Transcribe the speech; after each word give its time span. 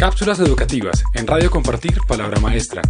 Cápsulas 0.00 0.40
educativas 0.40 1.04
en 1.12 1.26
Radio 1.26 1.50
Compartir 1.50 1.98
Palabra 2.08 2.40
Maestra. 2.40 2.80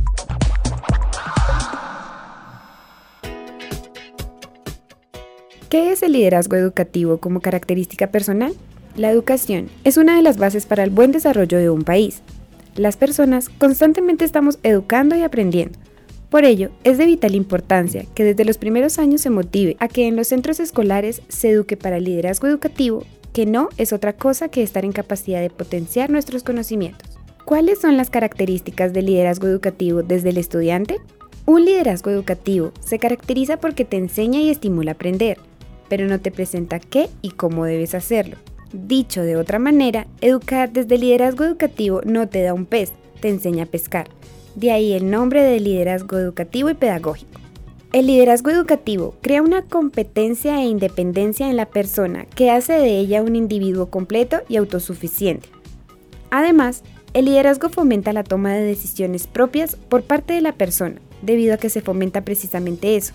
¿Qué 5.68 5.91
es 5.91 6.04
el 6.04 6.12
liderazgo 6.12 6.54
educativo 6.54 7.18
como 7.18 7.41
característica 7.41 8.12
personal? 8.12 8.54
La 8.95 9.11
educación 9.11 9.70
es 9.82 9.96
una 9.96 10.14
de 10.14 10.23
las 10.23 10.36
bases 10.36 10.66
para 10.66 10.84
el 10.84 10.91
buen 10.91 11.11
desarrollo 11.11 11.59
de 11.59 11.68
un 11.68 11.82
país. 11.82 12.23
Las 12.77 12.96
personas 12.96 13.49
constantemente 13.49 14.25
estamos 14.25 14.61
educando 14.63 15.17
y 15.17 15.23
aprendiendo. 15.23 15.81
Por 16.29 16.45
ello, 16.45 16.71
es 16.85 16.97
de 16.97 17.07
vital 17.07 17.35
importancia 17.35 18.05
que 18.15 18.23
desde 18.23 18.45
los 18.45 18.57
primeros 18.57 19.01
años 19.01 19.21
se 19.21 19.31
motive 19.31 19.77
a 19.81 19.89
que 19.89 20.07
en 20.07 20.15
los 20.15 20.29
centros 20.29 20.61
escolares 20.61 21.23
se 21.27 21.51
eduque 21.51 21.77
para 21.77 21.97
el 21.97 22.05
liderazgo 22.05 22.47
educativo, 22.47 23.05
que 23.33 23.47
no 23.47 23.69
es 23.77 23.93
otra 23.93 24.12
cosa 24.12 24.49
que 24.49 24.63
estar 24.63 24.85
en 24.85 24.93
capacidad 24.93 25.41
de 25.41 25.51
potenciar 25.51 26.11
nuestros 26.11 26.43
conocimientos. 26.43 27.19
¿Cuáles 27.45 27.81
son 27.81 27.96
las 27.96 28.11
características 28.11 28.93
del 28.93 29.07
liderazgo 29.07 29.49
educativo 29.49 30.03
desde 30.03 30.31
el 30.31 30.39
estudiante? 30.39 30.99
Un 31.46 31.64
liderazgo 31.64 32.10
educativo 32.10 32.73
se 32.80 32.98
caracteriza 32.98 33.56
porque 33.59 33.84
te 33.84 33.96
enseña 33.96 34.40
y 34.40 34.51
estimula 34.51 34.92
aprender, 34.92 35.38
pero 35.88 36.06
no 36.06 36.20
te 36.20 36.30
presenta 36.30 36.78
qué 36.78 37.09
y 37.23 37.30
cómo 37.30 37.64
debes 37.64 37.95
hacerlo. 37.95 38.37
Dicho 38.73 39.23
de 39.23 39.37
otra 39.37 39.59
manera, 39.59 40.06
educar 40.20 40.70
desde 40.73 40.95
el 40.95 41.01
liderazgo 41.01 41.45
educativo 41.45 42.02
no 42.04 42.28
te 42.28 42.42
da 42.42 42.54
un 42.54 42.66
pez, 42.66 42.92
te 43.20 43.28
enseña 43.28 43.65
a 43.65 43.66
pescar. 43.66 44.09
De 44.54 44.70
ahí 44.70 44.92
el 44.92 45.10
nombre 45.10 45.42
de 45.42 45.59
liderazgo 45.59 46.18
educativo 46.18 46.70
y 46.70 46.74
pedagógico. 46.74 47.40
El 47.92 48.06
liderazgo 48.06 48.50
educativo 48.50 49.16
crea 49.20 49.42
una 49.42 49.62
competencia 49.62 50.62
e 50.62 50.66
independencia 50.66 51.50
en 51.50 51.56
la 51.56 51.66
persona 51.66 52.24
que 52.24 52.48
hace 52.48 52.74
de 52.74 52.98
ella 52.98 53.20
un 53.20 53.34
individuo 53.34 53.90
completo 53.90 54.42
y 54.48 54.58
autosuficiente. 54.58 55.48
Además, 56.30 56.84
el 57.14 57.24
liderazgo 57.24 57.68
fomenta 57.68 58.12
la 58.12 58.22
toma 58.22 58.54
de 58.54 58.62
decisiones 58.62 59.26
propias 59.26 59.74
por 59.74 60.04
parte 60.04 60.34
de 60.34 60.40
la 60.40 60.52
persona, 60.52 61.00
debido 61.23 61.54
a 61.54 61.56
que 61.56 61.68
se 61.68 61.80
fomenta 61.80 62.20
precisamente 62.20 62.95
eso, 62.95 63.12